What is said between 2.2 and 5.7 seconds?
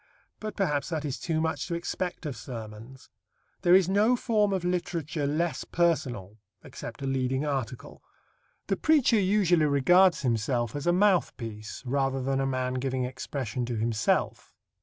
of sermons. There is no form of literature less